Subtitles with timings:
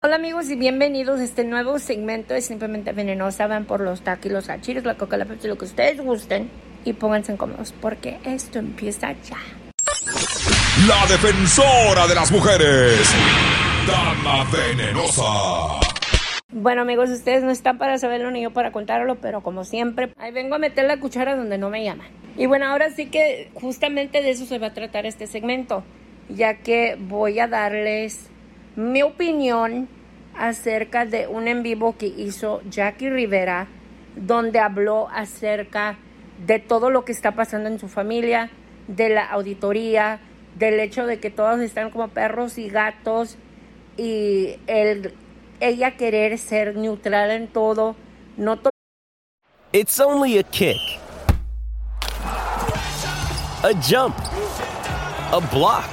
[0.00, 3.48] Hola amigos y bienvenidos a este nuevo segmento de Simplemente Venenosa.
[3.48, 6.48] Van por los tacos, los achiros, la coca, la pepsi, lo que ustedes gusten.
[6.84, 9.38] Y pónganse cómodos porque esto empieza ya.
[10.86, 13.12] La defensora de las mujeres.
[13.88, 15.80] Dama Venenosa.
[16.52, 20.30] Bueno amigos, ustedes no están para saberlo ni yo para contarlo, pero como siempre, ahí
[20.30, 22.06] vengo a meter la cuchara donde no me llaman.
[22.36, 25.82] Y bueno, ahora sí que justamente de eso se va a tratar este segmento,
[26.28, 28.30] ya que voy a darles
[28.78, 29.88] mi opinión
[30.36, 33.66] acerca de un en vivo que hizo Jackie Rivera,
[34.14, 35.98] donde habló acerca
[36.46, 38.50] de todo lo que está pasando en su familia,
[38.86, 40.20] de la auditoría,
[40.56, 43.36] del hecho de que todos están como perros y gatos
[43.96, 45.12] y el,
[45.58, 47.96] ella querer ser neutral en todo,
[48.36, 48.70] no to
[49.72, 50.78] It's only a kick.
[53.64, 54.16] A jump.
[55.32, 55.90] A block.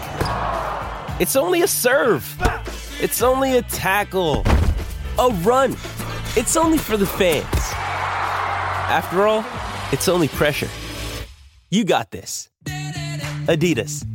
[1.20, 2.24] It's only a serve.
[3.06, 4.42] It's only a tackle.
[5.20, 5.74] A run.
[6.36, 7.46] It's only for the fans.
[8.90, 9.46] After all,
[9.92, 10.70] it's only pressure.
[11.70, 12.50] You got this.
[13.46, 14.15] Adidas.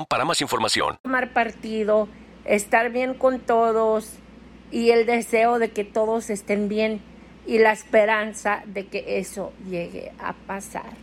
[0.05, 0.97] para más información.
[1.03, 2.07] Tomar partido,
[2.45, 4.17] estar bien con todos
[4.71, 7.01] y el deseo de que todos estén bien
[7.45, 10.93] y la esperanza de que eso llegue a pasar.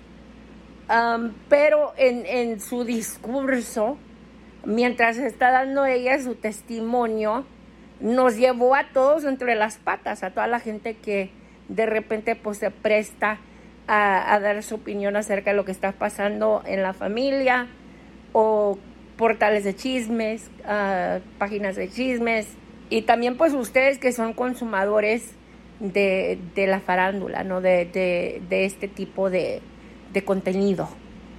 [0.89, 3.99] Um, pero en, en su discurso,
[4.65, 7.45] mientras está dando ella su testimonio,
[8.01, 11.31] nos llevó a todos entre las patas, a toda la gente que
[11.69, 13.39] de repente pues se presta
[13.87, 17.67] a, a, dar su opinión acerca de lo que está pasando en la familia
[18.41, 18.79] o
[19.17, 22.47] portales de chismes, uh, páginas de chismes
[22.89, 25.35] y también pues ustedes que son consumadores
[25.81, 27.61] de, la farándula, ¿no?
[27.61, 29.61] De, este tipo de,
[30.25, 30.89] contenido.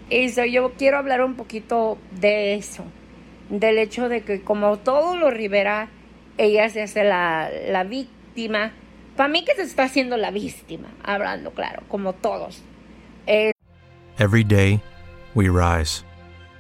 [0.10, 2.84] Eso, yo quiero hablar un poquito de eso,
[3.50, 5.88] del hecho de que como todo lo Rivera,
[6.38, 8.74] ella se hace la, la víctima.
[9.16, 12.62] Para mí que se está haciendo la víctima, hablando claro, como todos.
[13.26, 13.52] Eh,
[14.18, 14.82] Every day,
[15.34, 16.04] we rise,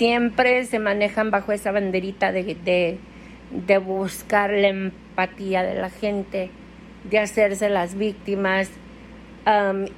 [0.00, 2.96] siempre se manejan bajo esa banderita de,
[3.50, 6.48] de, buscar la empatía de la gente,
[7.04, 8.70] de hacerse las víctimas.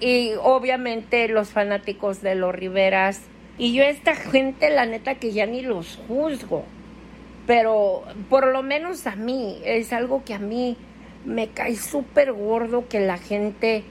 [0.00, 3.20] Y obviamente los fanáticos de los Riveras.
[3.58, 6.64] Y yo esta gente, la neta, que ya ni los juzgo.
[7.46, 10.76] Pero por lo menos a mí, es algo que a mí
[11.25, 13.84] me cae súper gordo que la gente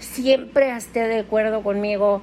[0.00, 2.22] siempre esté de acuerdo conmigo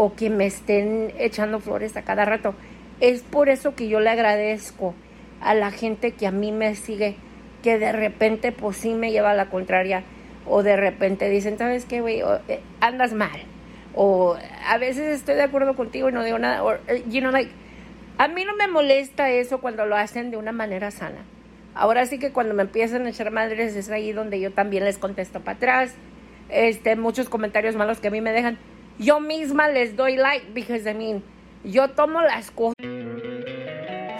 [0.00, 2.54] o que me estén echando flores a cada rato.
[3.00, 4.94] Es por eso que yo le agradezco
[5.40, 7.16] a la gente que a mí me sigue,
[7.64, 10.04] que de repente pues sí me lleva a la contraria
[10.46, 12.22] o de repente dicen, ¿sabes qué, güey?
[12.46, 13.40] Eh, andas mal.
[13.96, 14.36] O
[14.68, 16.62] a veces estoy de acuerdo contigo y no digo nada.
[16.62, 17.50] O, eh, you know, like,
[18.18, 21.24] a mí no me molesta eso cuando lo hacen de una manera sana.
[21.74, 24.96] Ahora sí que cuando me empiezan a echar madres es ahí donde yo también les
[24.96, 25.94] contesto para atrás.
[26.50, 28.58] Este, muchos comentarios malos que a mí me dejan.
[28.98, 31.22] Yo misma les doy like because I mean,
[31.62, 32.74] yo tomo las cosas.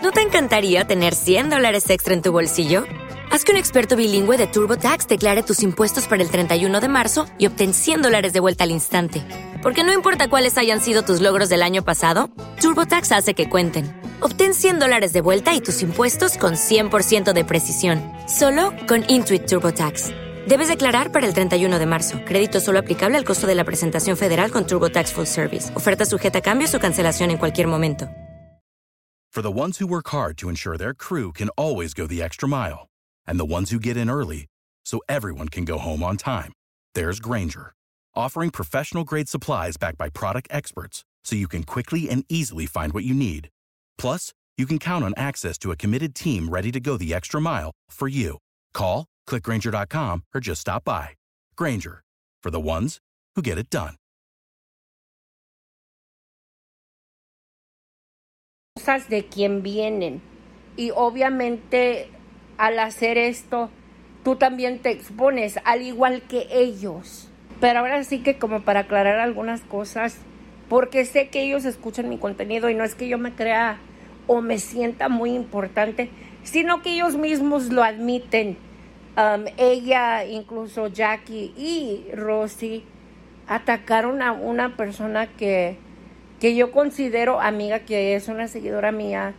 [0.02, 2.84] ¿No te encantaría tener 100 dólares extra en tu bolsillo?
[3.30, 7.26] Haz que un experto bilingüe de TurboTax declare tus impuestos para el 31 de marzo
[7.38, 9.22] y obtén 100 dólares de vuelta al instante.
[9.62, 12.30] Porque no importa cuáles hayan sido tus logros del año pasado,
[12.60, 13.92] TurboTax hace que cuenten.
[14.20, 18.00] Obtén 100 dólares de vuelta y tus impuestos con 100% de precisión.
[18.28, 20.27] Solo con Intuit TurboTax.
[20.48, 22.20] Debes declarar para el 31 de marzo.
[22.24, 25.70] Crédito solo aplicable al costo de la presentación federal con TurboTax Full Service.
[25.76, 28.08] Oferta sujeta a cambios o cancelación en cualquier momento.
[29.30, 32.48] For the ones who work hard to ensure their crew can always go the extra
[32.48, 32.88] mile,
[33.26, 34.46] and the ones who get in early
[34.86, 36.54] so everyone can go home on time,
[36.94, 37.74] there's Granger,
[38.16, 42.94] offering professional grade supplies backed by product experts so you can quickly and easily find
[42.94, 43.50] what you need.
[43.98, 47.38] Plus, you can count on access to a committed team ready to go the extra
[47.38, 48.38] mile for you.
[48.72, 51.10] Call clickgranger.com or just stop by.
[51.54, 52.02] Granger,
[52.42, 52.98] for the ones
[53.36, 53.94] who get it done.
[58.78, 60.22] cosas de quien vienen.
[60.76, 62.08] Y obviamente
[62.58, 63.70] al hacer esto,
[64.24, 67.28] tú también te expones, al igual que ellos.
[67.60, 70.18] Pero ahora sí que como para aclarar algunas cosas,
[70.68, 73.80] porque sé que ellos escuchan mi contenido y no es que yo me crea
[74.28, 76.10] o me sienta muy importante,
[76.44, 78.56] sino que ellos mismos lo admiten.
[79.56, 82.84] Ella, incluso Jackie y Rosy,
[83.48, 85.76] atacaron a una persona que,
[86.38, 89.34] que yo considero amiga, que es una seguidora mía,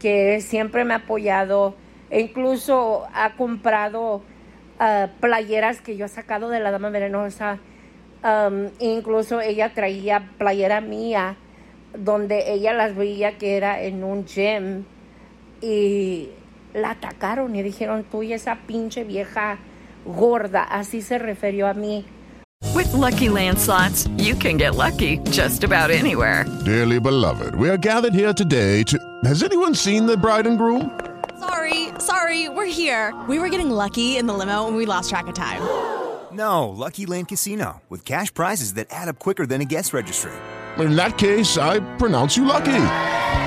[0.00, 1.76] que siempre me ha apoyado
[2.10, 7.58] e incluso ha comprado uh, playeras que yo he sacado de la Dama Venenosa.
[8.78, 11.36] Incluso ella traía playera mía
[11.92, 14.84] donde ella las veía que era en un gym
[15.60, 16.28] y
[16.74, 19.58] la atacaron y dijeron tú y esa pinche vieja
[20.04, 22.04] gorda, así se refirió a mí.
[22.74, 26.44] With lucky landslots, you can get lucky just about anywhere.
[26.64, 28.98] Dearly beloved, we are gathered here today to.
[29.24, 30.98] Has anyone seen the bride and groom?
[31.38, 33.12] Sorry, sorry, we're here.
[33.28, 35.60] We were getting lucky in the limo and we lost track of time.
[36.32, 40.32] No, Lucky Land Casino, with cash prizes that add up quicker than a guest registry.
[40.78, 42.72] In that case, I pronounce you lucky.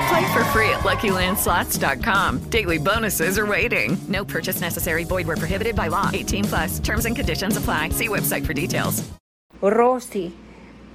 [0.07, 2.50] Play for free at LuckyLandSlots.com.
[2.50, 3.98] Daily bonuses are waiting.
[4.07, 5.04] No purchase necessary.
[5.04, 6.10] Void where prohibited by law.
[6.13, 6.80] 18 plus.
[6.80, 7.90] Terms and conditions apply.
[7.90, 9.04] See website for details.
[9.62, 10.34] Rosy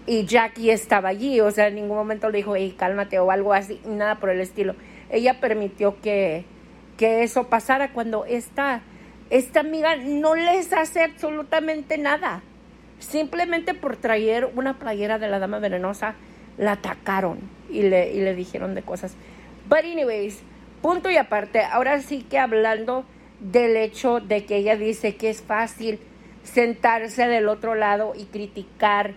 [0.06, 3.52] y Jackie estaba allí, o sea, en ningún momento le dijo, hey, cálmate o algo
[3.52, 4.74] así, nada por el estilo.
[5.10, 6.44] Ella permitió que,
[6.96, 8.82] que eso pasara cuando esta,
[9.30, 12.42] esta amiga no les hace absolutamente nada.
[12.98, 16.14] Simplemente por traer una playera de la dama venenosa,
[16.58, 19.16] la atacaron y le, y le dijeron de cosas.
[19.68, 20.42] But anyways,
[20.82, 23.04] punto y aparte, ahora sí que hablando
[23.40, 25.98] del hecho de que ella dice que es fácil
[26.42, 29.12] sentarse del otro lado y criticar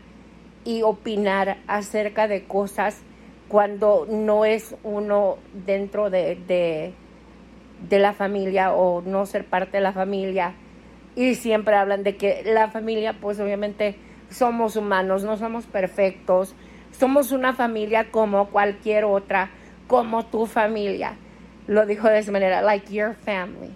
[0.66, 3.02] y opinar acerca de cosas
[3.48, 6.94] cuando no es uno dentro de, de,
[7.90, 10.56] de la familia o no ser parte de la familia
[11.16, 13.96] y siempre hablan de que la familia, pues obviamente
[14.30, 16.56] somos humanos, no somos perfectos,
[16.98, 19.52] somos una familia como cualquier otra,
[19.88, 21.16] como tu familia.
[21.68, 23.74] Lo dijo de esa manera, like your family.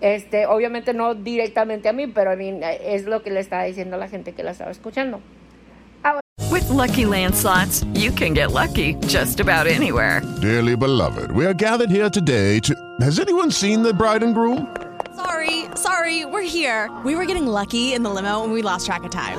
[0.00, 3.64] Este, obviamente no directamente a mí, pero I mean, eh, es lo que le estaba
[3.64, 5.20] diciendo a la gente que la estaba escuchando.
[6.50, 10.20] With lucky landslots, you can get lucky just about anywhere.
[10.42, 12.74] Dearly beloved, we are gathered here today to.
[13.00, 14.66] Has anyone seen the bride and groom?
[15.16, 16.90] Sorry, sorry, we're here.
[17.04, 19.38] We were getting lucky in the limo and we lost track of time.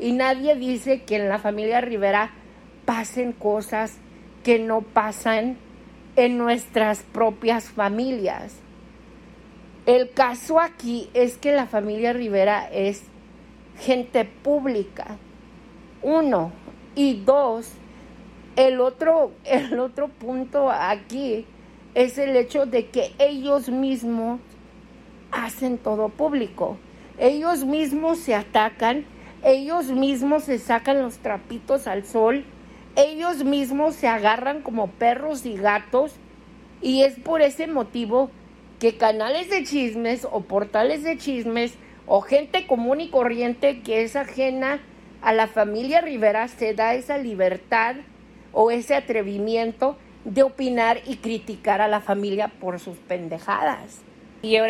[0.00, 2.30] Y nadie dice que en la familia Rivera
[2.86, 3.98] pasen cosas
[4.42, 5.58] que no pasan
[6.16, 8.56] en nuestras propias familias.
[9.86, 13.02] El caso aquí es que la familia Rivera es
[13.78, 15.16] gente pública.
[16.02, 16.52] Uno.
[16.94, 17.72] Y dos,
[18.56, 21.46] el otro, el otro punto aquí
[21.94, 24.40] es el hecho de que ellos mismos
[25.30, 26.76] hacen todo público.
[27.18, 29.04] Ellos mismos se atacan,
[29.42, 32.44] ellos mismos se sacan los trapitos al sol,
[32.96, 36.14] ellos mismos se agarran como perros y gatos
[36.82, 38.30] y es por ese motivo
[38.78, 41.74] que canales de chismes o portales de chismes
[42.06, 44.80] o gente común y corriente que es ajena
[45.22, 47.96] a la familia Rivera se da esa libertad
[48.52, 54.02] o ese atrevimiento de opinar y criticar a la familia por sus pendejadas.
[54.42, 54.69] Y ahora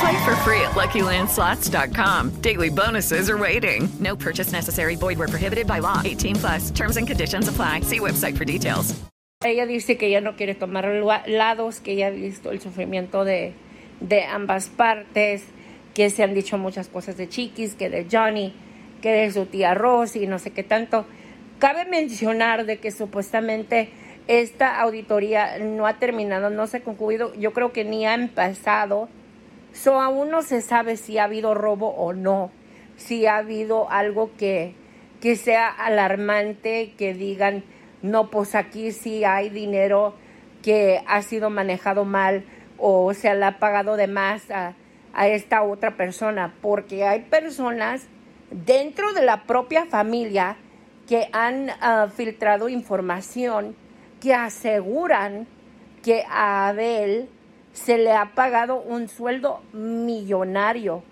[0.00, 2.40] Play for free at LuckyLandSlots.com.
[2.40, 3.88] Daily bonuses are waiting.
[3.98, 4.96] No purchase necessary.
[4.96, 6.02] Void where prohibited by law.
[6.04, 6.70] 18 plus.
[6.70, 7.80] Terms and conditions apply.
[7.80, 8.94] See website for details.
[9.44, 10.84] ella dice que ella no quiere tomar
[11.26, 13.52] lados, que ella ha visto el sufrimiento de,
[14.00, 15.44] de ambas partes,
[15.94, 18.52] que se han dicho muchas cosas de Chiquis, que de Johnny,
[19.00, 21.06] que de su tía Rosy, no sé qué tanto.
[21.60, 23.90] Cabe mencionar de que supuestamente
[24.26, 29.08] esta auditoría no ha terminado, no se ha concluido, yo creo que ni ha empezado.
[29.80, 32.50] So, aún no se sabe si ha habido robo o no,
[32.96, 34.74] si ha habido algo que,
[35.20, 37.62] que sea alarmante, que digan,
[38.02, 40.16] no, pues aquí sí hay dinero
[40.64, 42.44] que ha sido manejado mal
[42.76, 44.74] o se le ha pagado de más a,
[45.12, 48.08] a esta otra persona, porque hay personas
[48.50, 50.56] dentro de la propia familia
[51.06, 53.76] que han ah, filtrado información
[54.20, 55.46] que aseguran
[56.02, 57.28] que a Abel
[57.78, 61.02] se le ha pagado un sueldo millonario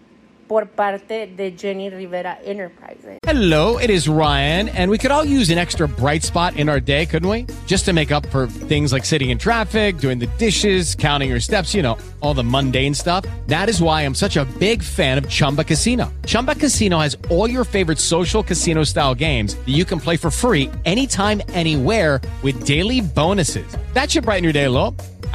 [0.46, 3.18] por parte de Jenny Rivera Enterprises.
[3.24, 6.78] Hello, it is Ryan, and we could all use an extra bright spot in our
[6.78, 7.46] day, couldn't we?
[7.66, 11.40] Just to make up for things like sitting in traffic, doing the dishes, counting your
[11.40, 13.24] steps, you know, all the mundane stuff.
[13.48, 16.12] That is why I'm such a big fan of Chumba Casino.
[16.26, 20.30] Chumba Casino has all your favorite social casino style games that you can play for
[20.30, 23.76] free anytime, anywhere with daily bonuses.
[23.94, 24.94] That should brighten your day a little.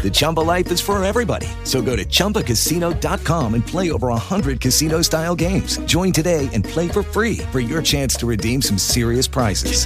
[0.00, 1.46] The Chumba life is for everybody.
[1.64, 5.76] So go to ChumbaCasino.com and play over 100 casino-style games.
[5.80, 9.84] Join today and play for free for your chance to redeem some serious prizes.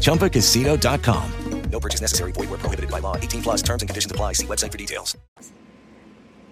[0.00, 1.30] ChumbaCasino.com.
[1.70, 2.32] No purchase necessary.
[2.32, 3.16] Void where prohibited by law.
[3.16, 4.34] 18 plus terms and conditions apply.
[4.34, 5.16] See website for details.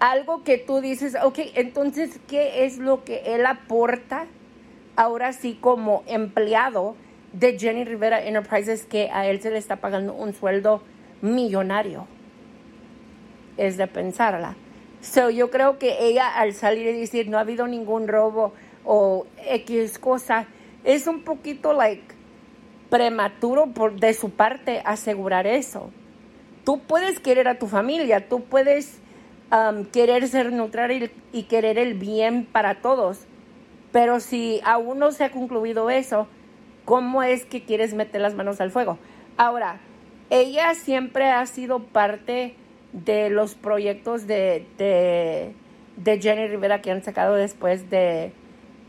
[0.03, 4.27] algo que tú dices, ok, entonces, ¿qué es lo que él aporta
[4.97, 6.97] ahora sí como empleado
[7.31, 10.81] de Jenny Rivera Enterprises que a él se le está pagando un sueldo
[11.21, 12.05] millonario?
[13.57, 14.55] Es de pensarla.
[15.01, 18.53] So, yo creo que ella al salir y decir no ha habido ningún robo
[18.85, 20.47] o X cosa,
[20.83, 22.03] es un poquito like
[22.89, 25.89] prematuro por, de su parte asegurar eso.
[26.63, 28.99] Tú puedes querer a tu familia, tú puedes
[29.51, 33.25] um, querer ser neutral y, y querer el bien para todos,
[33.91, 36.27] pero si aún no se ha concluido eso,
[36.85, 38.97] ¿cómo es que quieres meter las manos al fuego?
[39.37, 39.79] Ahora,
[40.29, 42.55] ella siempre ha sido parte
[42.93, 45.53] de los proyectos de, de,
[45.97, 48.31] de Jenny Rivera que han sacado después de,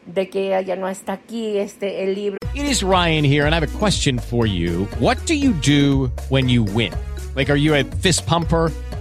[0.06, 2.38] de que ella ya no está aquí, este, el libro.
[2.54, 4.86] It is Ryan here, and I have a question for you.
[5.00, 6.92] What do you do when you win?
[7.34, 8.70] Like, are you a fist pumper?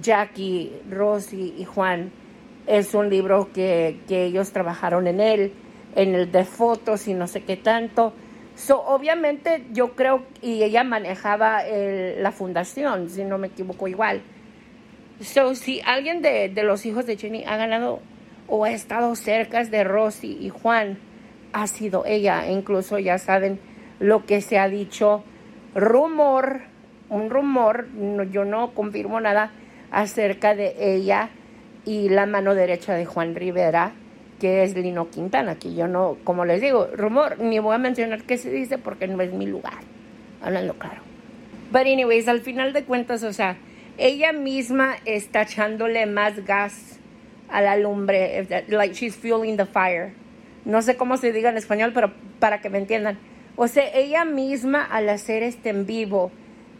[0.00, 2.10] Jackie, Rosy y Juan,
[2.66, 5.52] es un libro que, que ellos trabajaron en él,
[5.94, 8.12] en el de fotos y no sé qué tanto.
[8.54, 14.22] So, obviamente yo creo, y ella manejaba la fundación, si no me equivoco igual.
[15.20, 18.00] So, si alguien de, de los hijos de Jenny ha ganado
[18.48, 20.98] o ha estado cerca de Rosy y Juan,
[21.52, 22.50] ha sido ella.
[22.50, 23.60] Incluso ya saben
[23.98, 25.22] lo que se ha dicho.
[25.74, 26.62] Rumor,
[27.08, 27.86] un rumor,
[28.30, 29.52] yo no confirmo nada
[29.90, 31.30] acerca de ella
[31.84, 33.92] y la mano derecha de Juan Rivera,
[34.40, 38.22] que es Lino Quintana, que yo no, como les digo, rumor, ni voy a mencionar
[38.22, 39.78] qué se dice porque no es mi lugar,
[40.42, 41.00] hablando claro.
[41.70, 43.56] But anyways, al final de cuentas, o sea,
[43.98, 46.98] ella misma está echándole más gas
[47.48, 50.12] a la lumbre, like she's fueling the fire.
[50.64, 53.18] No sé cómo se diga en español, pero para que me entiendan.
[53.56, 56.30] O sea, ella misma al hacer este en vivo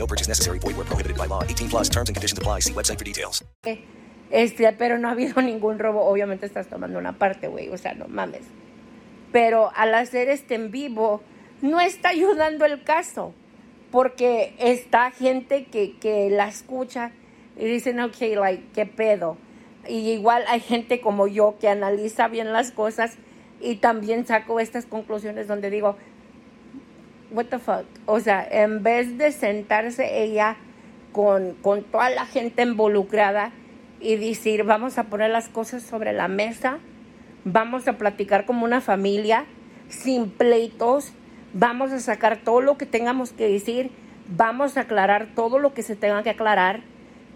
[0.00, 0.58] No purchase necessary.
[0.58, 1.44] Void where prohibited by law.
[1.44, 2.60] 18 plus terms and conditions apply.
[2.60, 3.44] See website for details.
[4.30, 6.06] Este, pero no ha habido ningún robo.
[6.06, 7.68] Obviamente estás tomando una parte, güey.
[7.68, 8.46] O sea, no mames.
[9.30, 11.20] Pero al hacer este en vivo,
[11.60, 13.34] no está ayudando el caso.
[13.90, 17.12] Porque está gente que, que la escucha
[17.58, 19.36] y dicen, ok, like, ¿qué pedo?
[19.86, 23.18] Y igual hay gente como yo que analiza bien las cosas
[23.60, 25.96] y también saco estas conclusiones donde digo,
[27.32, 27.84] what the fuck?
[28.06, 30.56] O sea, en vez de sentarse ella
[31.12, 33.52] con, con toda la gente involucrada
[34.00, 36.78] y decir, vamos a poner las cosas sobre la mesa,
[37.44, 39.44] vamos a platicar como una familia,
[39.88, 41.12] sin pleitos,
[41.52, 43.90] vamos a sacar todo lo que tengamos que decir,
[44.28, 46.80] vamos a aclarar todo lo que se tenga que aclarar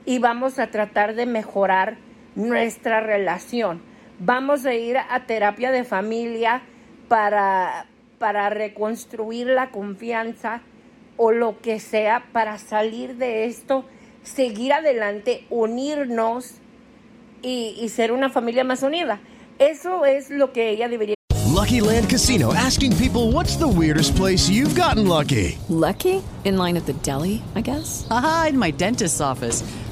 [0.06, 1.96] y vamos a tratar de mejorar
[2.34, 3.82] nuestra relación.
[4.18, 6.62] Vamos a ir a terapia de familia
[7.08, 7.86] para,
[8.18, 10.62] para reconstruir la confianza
[11.16, 13.84] o lo que sea para salir de esto,
[14.22, 16.54] seguir adelante, unirnos
[17.42, 19.20] y, y ser una familia más unida.
[19.58, 21.14] Eso es lo que ella debería.
[21.54, 25.56] Lucky Land Casino asking people what's the weirdest place you've gotten lucky?
[25.68, 26.20] Lucky?
[26.44, 28.06] In line at the deli, I guess?
[28.10, 29.62] Aha, in my dentist's office.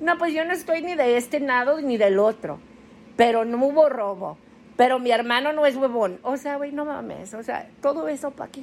[0.00, 2.58] no, pues yo no estoy ni de este lado ni del otro,
[3.16, 4.38] pero no hubo robo,
[4.76, 6.18] pero mi hermano no es huevón.
[6.22, 8.62] O sea, güey, no mames, o sea, todo eso para qué,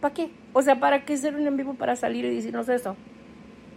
[0.00, 0.30] ¿para qué?
[0.52, 2.96] O sea, ¿para qué ser un en vivo para salir y decirnos eso?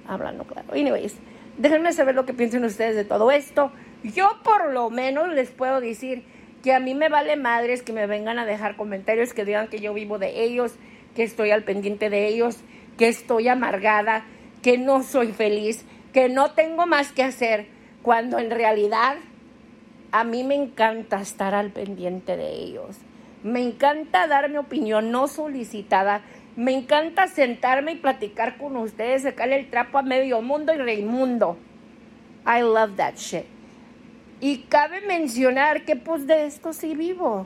[0.08, 0.72] Hablando claro.
[0.72, 1.18] Anyways,
[1.58, 3.72] déjenme saber lo que piensan ustedes de todo esto.
[4.04, 6.24] Yo por lo menos les puedo decir
[6.64, 9.80] que a mí me vale madres que me vengan a dejar comentarios que digan que
[9.80, 10.76] yo vivo de ellos,
[11.16, 12.58] que estoy al pendiente de ellos,
[12.98, 14.26] que estoy amargada,
[14.62, 17.68] que no soy feliz, que no tengo más que hacer,
[18.02, 19.18] cuando en realidad
[20.14, 22.96] a mí me encanta estar al pendiente de ellos.
[23.44, 26.22] Me encanta dar mi opinión no solicitada.
[26.56, 31.58] Me encanta sentarme y platicar con ustedes, sacarle el trapo a medio mundo y reimundo.
[32.48, 33.44] I love that shit.
[34.40, 37.46] Y cabe mencionar que pues de esto sí vivo.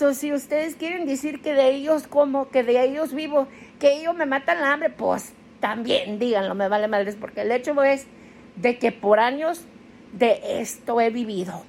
[0.00, 4.16] So, si ustedes quieren decir que de ellos como, que de ellos vivo, que ellos
[4.16, 8.06] me matan la hambre, pues también díganlo, me vale madres, porque el hecho es
[8.56, 9.66] de que por años
[10.14, 11.64] de esto he vivido,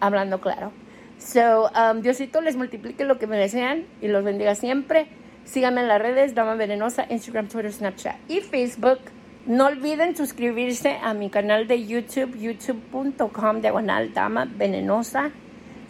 [0.00, 0.72] hablando claro.
[1.18, 5.06] So, um, Diosito les multiplique lo que me desean y los bendiga siempre.
[5.44, 8.98] Síganme en las redes, Dama Venenosa, Instagram, Twitter, Snapchat y Facebook.
[9.46, 15.30] No olviden suscribirse a mi canal de YouTube, youtube.com diagonal Dama Venenosa.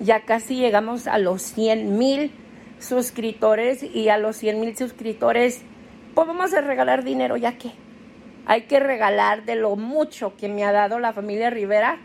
[0.02, 2.32] Ya casi llegamos a los 100 mil
[2.78, 5.62] suscriptores y a los 100 mil suscriptores
[6.14, 7.70] pues vamos a regalar dinero ya que
[8.46, 11.98] hay que regalar de lo mucho que me ha dado la familia Rivera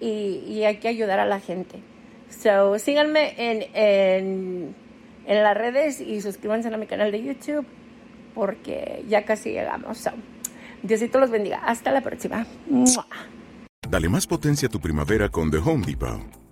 [0.00, 1.80] y, hay que ayudar a la gente.
[2.28, 4.74] So, síganme en,
[5.26, 7.66] las redes y suscríbanse a mi canal de YouTube
[8.34, 9.98] porque ya casi llegamos.
[9.98, 10.10] So,
[10.82, 11.58] Diosito los bendiga.
[11.64, 12.46] Hasta la próxima.
[13.88, 16.41] Dale más potencia a tu primavera con The Home Depot.